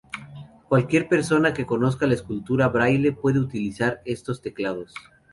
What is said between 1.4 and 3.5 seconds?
que conozca la escritura braille puede